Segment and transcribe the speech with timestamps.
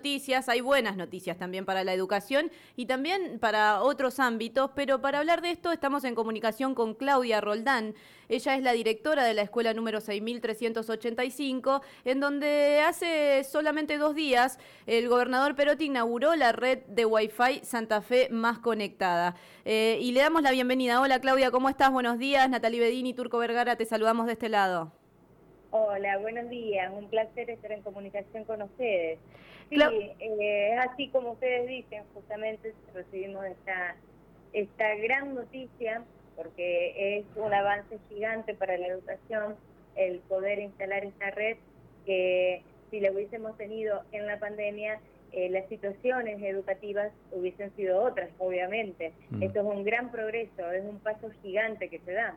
[0.00, 5.18] noticias, hay buenas noticias también para la educación y también para otros ámbitos, pero para
[5.18, 7.94] hablar de esto estamos en comunicación con Claudia Roldán.
[8.30, 14.58] Ella es la directora de la escuela número 6385, en donde hace solamente dos días
[14.86, 19.36] el gobernador Perotti inauguró la red de Wi-Fi Santa Fe más conectada.
[19.66, 21.02] Eh, y le damos la bienvenida.
[21.02, 21.92] Hola Claudia, ¿cómo estás?
[21.92, 22.48] Buenos días.
[22.48, 24.92] Natalie Bedini, Turco Vergara, te saludamos de este lado.
[25.72, 26.92] Hola, buenos días.
[26.92, 29.20] Un placer estar en comunicación con ustedes.
[29.70, 29.78] Sí,
[30.18, 33.94] eh, así como ustedes dicen, justamente recibimos esta,
[34.52, 36.02] esta gran noticia,
[36.36, 39.56] porque es un avance gigante para la educación
[39.96, 41.56] el poder instalar esta red
[42.04, 45.00] que si la hubiésemos tenido en la pandemia
[45.32, 49.12] eh, las situaciones educativas hubiesen sido otras, obviamente.
[49.30, 49.42] Mm.
[49.44, 52.36] Esto es un gran progreso, es un paso gigante que se da.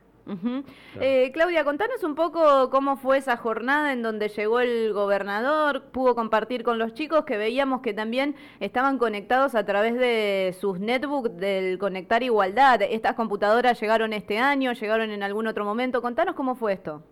[1.01, 6.15] Eh, Claudia, contanos un poco cómo fue esa jornada en donde llegó el gobernador, pudo
[6.15, 11.35] compartir con los chicos que veíamos que también estaban conectados a través de sus netbooks
[11.37, 12.81] del Conectar Igualdad.
[12.81, 16.01] Estas computadoras llegaron este año, llegaron en algún otro momento.
[16.01, 17.03] Contanos cómo fue esto.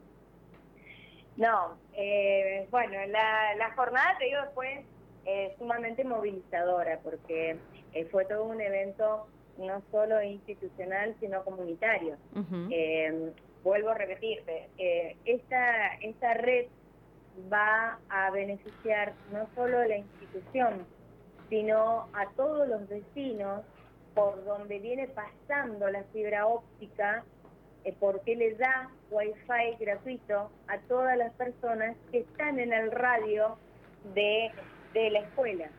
[1.37, 4.85] No, eh, bueno, la, la jornada, te digo, fue
[5.25, 7.57] eh, sumamente movilizadora porque
[7.93, 12.17] eh, fue todo un evento no solo institucional, sino comunitario.
[12.69, 13.31] Eh,
[13.63, 14.69] vuelvo a repetirte,
[15.25, 16.65] esta, esta red
[17.51, 20.85] va a beneficiar no solo a la institución,
[21.49, 23.61] sino a todos los vecinos
[24.15, 27.23] por donde viene pasando la fibra óptica,
[27.99, 33.57] porque le da wifi gratuito a todas las personas que están en el radio
[34.13, 34.51] de
[34.93, 35.69] de la escuela.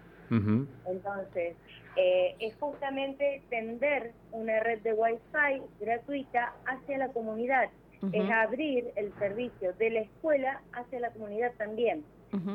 [0.86, 1.56] Entonces,
[1.96, 7.68] eh, es justamente tender una red de Wi-Fi gratuita hacia la comunidad,
[8.12, 12.02] es abrir el servicio de la escuela hacia la comunidad también,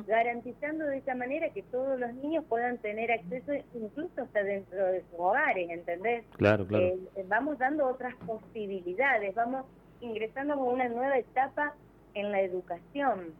[0.08, 5.03] garantizando de esa manera que todos los niños puedan tener acceso incluso hasta dentro de
[5.09, 6.25] sus hogares, ¿entendés?
[6.38, 6.86] Claro, claro.
[6.86, 9.66] Eh, vamos dando otras posibilidades, vamos
[10.02, 11.76] ingresando a una nueva etapa
[12.14, 13.33] en la educación.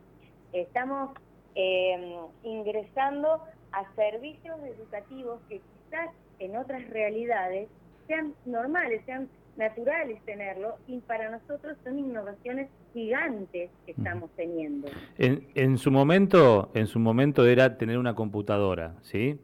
[0.54, 1.12] Estamos
[1.56, 3.42] eh, ingresando
[3.72, 7.70] a servicios educativos que quizás en otras realidades
[8.08, 14.88] sean normales, sean naturales tenerlo y para nosotros son innovaciones gigantes que estamos teniendo.
[15.18, 19.40] En, en su momento, en su momento era tener una computadora, ¿sí?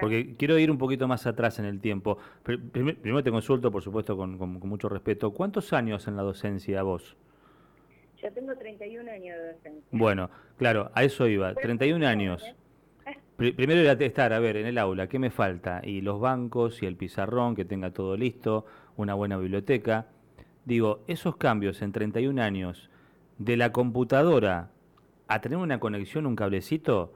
[0.00, 2.18] Porque quiero ir un poquito más atrás en el tiempo.
[2.44, 5.32] Primero te consulto, por supuesto, con, con mucho respeto.
[5.32, 7.16] ¿Cuántos años en la docencia vos?
[8.22, 9.88] Yo tengo 31 años de docencia.
[9.90, 11.54] Bueno, claro, a eso iba.
[11.54, 12.44] 31 años.
[13.38, 15.80] Primero era estar, a ver, en el aula, ¿qué me falta?
[15.84, 18.66] Y los bancos y el pizarrón, que tenga todo listo,
[18.96, 20.08] una buena biblioteca.
[20.64, 22.90] Digo, esos cambios en 31 años,
[23.38, 24.72] de la computadora
[25.28, 27.12] a tener una conexión, un cablecito,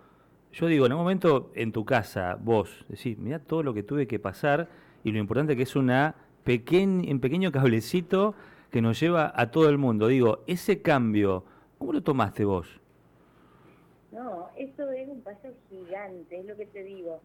[0.52, 4.06] yo digo, en un momento en tu casa, vos decís, mira todo lo que tuve
[4.06, 4.68] que pasar
[5.02, 8.36] y lo importante que es una pequeña, un pequeño cablecito
[8.70, 10.06] que nos lleva a todo el mundo.
[10.06, 11.44] Digo, ese cambio,
[11.78, 12.81] ¿cómo lo tomaste vos?
[14.12, 17.20] No, eso es un paso gigante, es lo que te digo.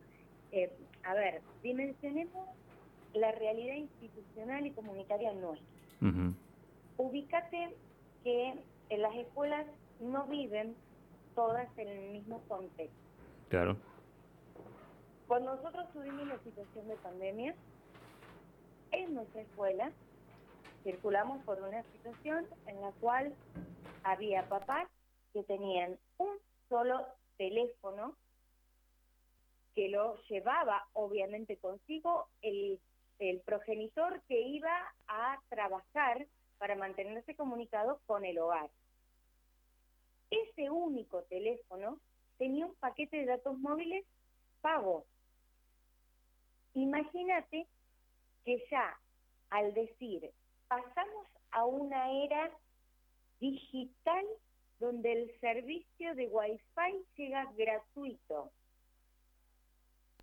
[0.51, 0.71] Eh,
[1.03, 2.47] a ver, dimensionemos
[3.13, 5.67] la realidad institucional y comunitaria nuestra.
[6.97, 7.75] Ubícate
[8.23, 8.53] que
[8.89, 9.65] en las escuelas
[9.99, 10.75] no viven
[11.35, 12.95] todas en el mismo contexto.
[13.49, 13.77] Claro.
[15.27, 17.55] Cuando nosotros tuvimos la situación de pandemia,
[18.91, 19.91] en nuestra escuela
[20.83, 23.33] circulamos por una situación en la cual
[24.03, 24.87] había papás
[25.33, 26.29] que tenían un
[26.69, 27.05] solo
[27.37, 28.15] teléfono
[29.75, 32.79] que lo llevaba obviamente consigo el,
[33.19, 36.25] el progenitor que iba a trabajar
[36.57, 38.69] para mantenerse comunicado con el hogar.
[40.31, 41.99] Ese único teléfono
[42.37, 44.03] tenía un paquete de datos móviles
[44.61, 45.05] pago.
[46.73, 47.67] Imagínate
[48.45, 48.99] que ya
[49.49, 50.31] al decir
[50.67, 52.51] pasamos a una era
[53.39, 54.25] digital
[54.79, 58.51] donde el servicio de Wi-Fi llega gratuito.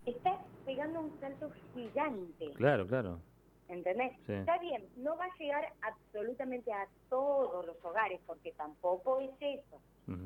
[0.06, 2.50] Está pegando un salto gigante.
[2.54, 3.20] Claro, claro.
[3.68, 4.12] ¿Entendés?
[4.28, 9.80] Está bien, no va a llegar absolutamente a todos los hogares, porque tampoco es eso.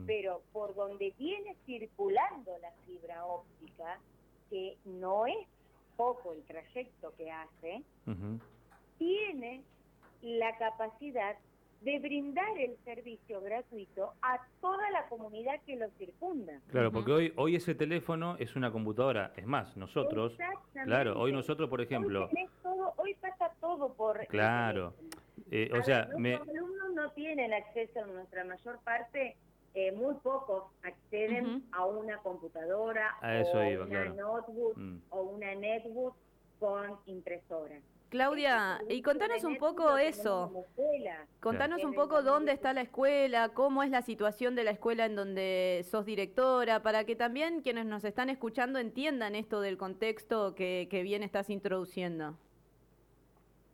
[0.06, 4.00] Pero por donde viene circulando la fibra óptica,
[4.50, 5.47] que no es
[5.97, 7.85] poco el trayecto que hace,
[8.99, 9.62] tiene
[10.23, 11.37] la capacidad
[11.80, 16.60] de brindar el servicio gratuito a toda la comunidad que lo circunda.
[16.70, 20.36] Claro, porque hoy hoy ese teléfono es una computadora, es más, nosotros,
[20.84, 22.28] claro, hoy nosotros, por ejemplo,
[22.96, 24.94] hoy, pasa todo por Claro.
[25.50, 29.36] Eh, o sea, los alumnos no tienen acceso en nuestra mayor parte
[29.75, 34.98] eh, muy pocos acceden a una computadora o una notebook mm.
[35.10, 36.16] o una netbook
[36.58, 37.76] con impresora.
[38.08, 40.64] Claudia, y contanos un poco eso.
[41.40, 45.14] Contanos un poco dónde está la escuela, cómo es la situación de la escuela en
[45.14, 50.88] donde sos directora, para que también quienes nos están escuchando entiendan esto del contexto que,
[50.90, 52.38] que bien estás introduciendo.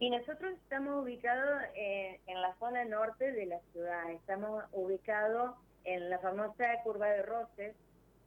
[0.01, 5.55] Y nosotros estamos ubicados eh, en la zona norte de la ciudad, estamos ubicados
[5.85, 7.77] en la famosa curva de Roses,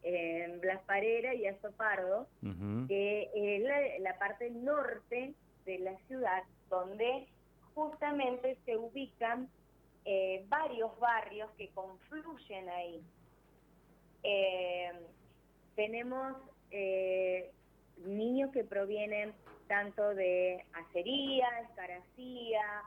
[0.03, 2.27] en Blas Parera y Azopardo,
[2.87, 5.33] que es la parte norte
[5.67, 7.27] de la ciudad, donde
[7.75, 9.49] justamente se ubican
[10.05, 13.03] eh, varios barrios que confluyen ahí.
[14.23, 14.91] Eh,
[15.75, 16.37] tenemos
[16.71, 17.51] eh,
[17.97, 19.33] niños que provienen
[19.67, 22.83] tanto de Acería, Escaracía,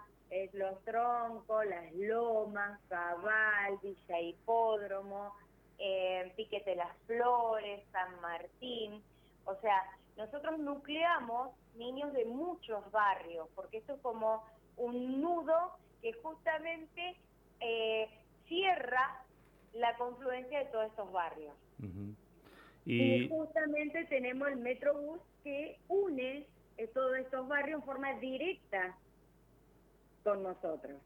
[0.55, 5.35] Los Troncos, Las Lomas, Cabal, Villa Hipódromo,
[6.37, 9.03] Piquete Las Flores, San Martín.
[9.45, 9.83] O sea,
[10.21, 14.45] nosotros nucleamos niños de muchos barrios, porque esto es como
[14.77, 17.17] un nudo que justamente
[17.61, 18.07] eh,
[18.47, 19.25] cierra
[19.73, 21.55] la confluencia de todos estos barrios.
[22.85, 23.29] y...
[23.29, 26.47] justamente tenemos el Metrobús que une
[26.95, 28.97] todos estos barrios en forma directa
[30.23, 31.01] con nosotros.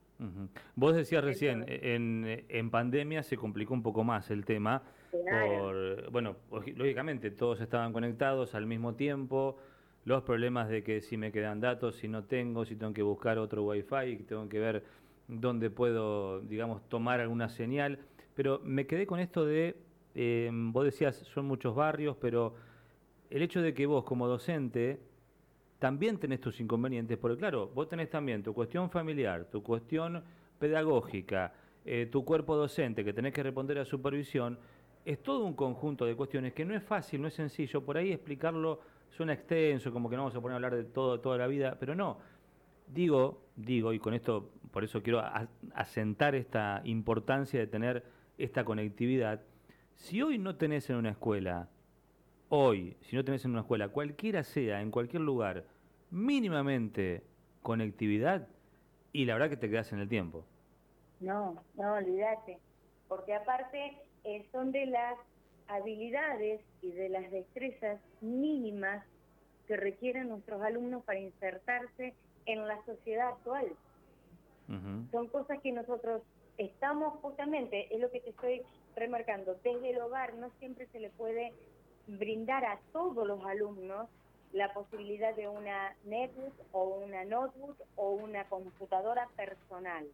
[0.76, 4.82] Vos decías recién, en, en, pandemia se complicó un poco más el tema.
[5.10, 6.36] Por, bueno,
[6.76, 9.58] lógicamente todos estaban conectados al mismo tiempo,
[10.04, 13.38] los problemas de que si me quedan datos, si no tengo, si tengo que buscar
[13.38, 14.84] otro wifi, tengo que ver
[15.28, 17.98] dónde puedo, digamos, tomar alguna señal.
[18.34, 19.76] Pero me quedé con esto de,
[20.14, 22.54] eh, vos decías, son muchos barrios, pero
[23.30, 25.00] el hecho de que vos como docente
[25.78, 30.22] también tenés tus inconvenientes, porque claro, vos tenés también tu cuestión familiar, tu cuestión
[30.58, 31.52] pedagógica,
[31.84, 34.58] eh, tu cuerpo docente que tenés que responder a supervisión,
[35.04, 38.12] es todo un conjunto de cuestiones que no es fácil, no es sencillo, por ahí
[38.12, 38.80] explicarlo
[39.10, 41.76] suena extenso, como que no vamos a poner a hablar de todo toda la vida,
[41.78, 42.18] pero no.
[42.86, 45.22] Digo, digo, y con esto, por eso quiero
[45.74, 48.04] asentar esta importancia de tener
[48.38, 49.42] esta conectividad.
[49.94, 51.68] Si hoy no tenés en una escuela,
[52.54, 55.64] hoy, si no tenés en una escuela, cualquiera sea, en cualquier lugar,
[56.10, 57.22] mínimamente
[57.62, 58.46] conectividad,
[59.12, 60.44] y la verdad que te quedas en el tiempo.
[61.20, 62.58] No, no, olvídate.
[63.08, 65.16] Porque aparte eh, son de las
[65.68, 69.04] habilidades y de las destrezas mínimas
[69.66, 72.14] que requieren nuestros alumnos para insertarse
[72.46, 73.66] en la sociedad actual.
[75.12, 76.22] Son cosas que nosotros
[76.56, 78.62] estamos justamente, es lo que te estoy
[78.96, 81.52] remarcando, desde el hogar no siempre se le puede
[82.06, 84.08] brindar a todos los alumnos
[84.52, 90.06] la posibilidad de una netbook o una notebook o una computadora personal,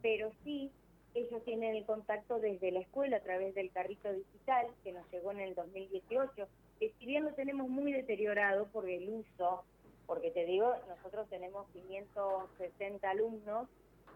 [0.00, 0.70] pero sí
[1.14, 5.32] ellos tienen el contacto desde la escuela a través del carrito digital que nos llegó
[5.32, 9.64] en el 2018, que si bien lo tenemos muy deteriorado por el uso,
[10.06, 13.68] porque te digo, nosotros tenemos 560 alumnos,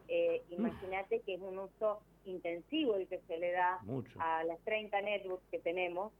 [0.08, 3.80] eh, imagínate que es un uso intensivo el que se le da
[4.18, 6.19] a las 30 netbooks que tenemos, mm.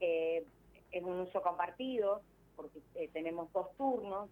[0.00, 0.44] Eh,
[0.90, 2.22] es un uso compartido,
[2.56, 4.28] porque eh, tenemos dos turnos,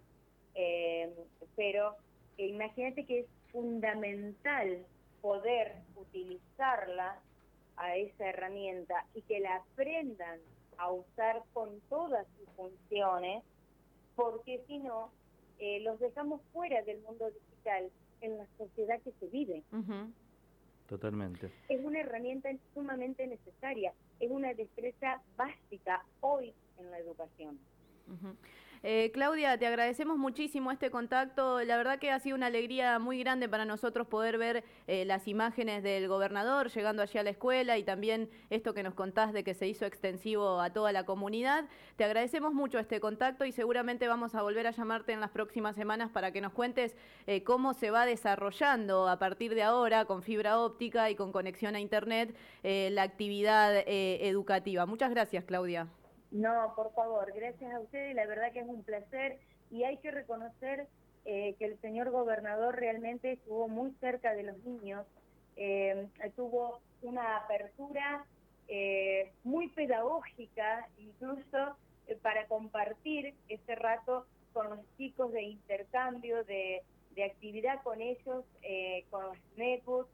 [1.55, 1.95] pero
[2.37, 4.85] imagínate que es fundamental
[5.21, 7.19] poder utilizarla
[7.77, 10.39] a esa herramienta y que la aprendan
[10.77, 13.43] a usar con todas sus funciones,
[14.15, 15.11] porque si no,
[15.59, 17.89] eh, los dejamos fuera del mundo digital
[18.21, 19.63] en la sociedad que se vive.
[20.87, 21.51] Totalmente.
[21.69, 27.59] Es una herramienta sumamente necesaria, es una destreza básica hoy en la educación.
[28.81, 31.61] Eh, Claudia, te agradecemos muchísimo este contacto.
[31.63, 35.27] La verdad que ha sido una alegría muy grande para nosotros poder ver eh, las
[35.27, 39.43] imágenes del gobernador llegando allí a la escuela y también esto que nos contás de
[39.43, 41.65] que se hizo extensivo a toda la comunidad.
[41.97, 45.75] Te agradecemos mucho este contacto y seguramente vamos a volver a llamarte en las próximas
[45.75, 46.95] semanas para que nos cuentes
[47.27, 51.75] eh, cómo se va desarrollando a partir de ahora con fibra óptica y con conexión
[51.75, 54.85] a Internet la actividad educativa.
[54.85, 55.87] Muchas gracias, Claudia.
[56.31, 59.39] No, por favor, gracias a ustedes, la verdad que es un placer
[59.71, 60.87] y hay que reconocer
[61.25, 65.05] eh, que el señor gobernador realmente estuvo muy cerca de los niños,
[65.55, 68.25] eh, tuvo una apertura
[68.67, 71.75] eh, muy pedagógica, incluso
[72.21, 76.83] para compartir ese rato con los chicos de intercambio, de,
[77.15, 78.45] de actividad con ellos,
[79.09, 80.09] con los netbooks,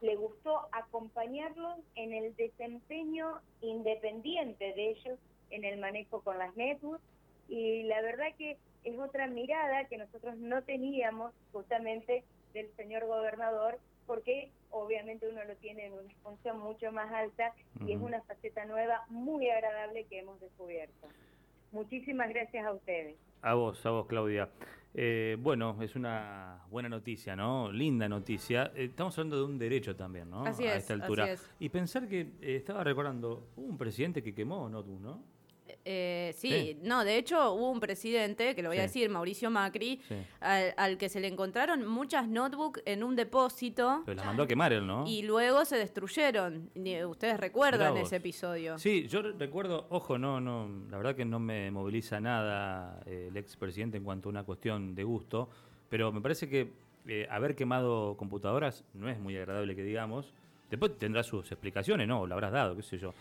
[0.00, 5.18] le gustó acompañarlos en el desempeño independiente de ellos
[5.50, 7.04] en el manejo con las networks
[7.48, 13.78] y la verdad que es otra mirada que nosotros no teníamos justamente del señor gobernador
[14.06, 17.52] porque obviamente uno lo tiene en una función mucho más alta
[17.86, 21.08] y es una faceta nueva muy agradable que hemos descubierto.
[21.72, 23.16] Muchísimas gracias a ustedes.
[23.42, 24.48] A vos, a vos, Claudia.
[24.92, 27.70] Eh, bueno, es una buena noticia, ¿no?
[27.70, 28.72] Linda noticia.
[28.74, 30.44] Eh, estamos hablando de un derecho también, ¿no?
[30.44, 31.24] Así a esta altura.
[31.24, 31.50] Así es.
[31.60, 34.82] Y pensar que eh, estaba recordando, hubo un presidente que quemó ¿no?
[34.82, 35.22] ¿no?
[35.84, 40.00] Eh, sí, no, de hecho hubo un presidente, que lo voy a decir, Mauricio Macri,
[40.40, 44.02] al, que se le encontraron muchas notebooks en un depósito.
[44.04, 45.04] Pero las mandó a quemar él, ¿no?
[45.06, 46.70] Y luego se destruyeron.
[47.08, 48.78] Ustedes recuerdan ese episodio.
[48.78, 53.36] Sí, yo recuerdo, ojo, no, no, la verdad que no me moviliza nada eh, el
[53.36, 55.48] expresidente en cuanto a una cuestión de gusto,
[55.88, 56.72] pero me parece que
[57.06, 60.34] eh, haber quemado computadoras no es muy agradable que digamos.
[60.68, 62.26] Después tendrá sus explicaciones, ¿no?
[62.26, 63.12] Lo habrás dado, qué sé yo.